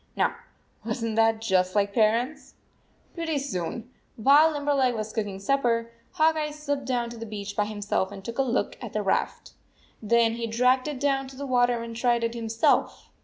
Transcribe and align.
Now, 0.15 0.35
was 0.83 1.03
n 1.03 1.11
t 1.11 1.15
that 1.17 1.41
just 1.41 1.75
like 1.75 1.93
parents? 1.93 2.55
Pretty 3.13 3.37
soon, 3.37 3.91
while 4.15 4.49
Limberleg 4.51 4.95
was 4.95 5.13
cook 5.13 5.27
ing 5.27 5.37
supper, 5.37 5.91
Hawk 6.13 6.35
Eye 6.37 6.49
slipped 6.49 6.85
down 6.85 7.11
to 7.11 7.17
the 7.17 7.25
beach 7.27 7.55
by 7.55 7.65
himself 7.65 8.11
and 8.11 8.25
took 8.25 8.39
a 8.39 8.41
look 8.41 8.79
at 8.83 8.93
the 8.93 9.03
raft. 9.03 9.53
Theri\he 10.03 10.47
dragged 10.47 10.87
it 10.87 10.99
down 10.99 11.27
to 11.27 11.35
the 11.35 11.45
water 11.45 11.83
and 11.83 11.95
tried 11.95 12.23
it 12.23 12.33
himself. 12.33 13.11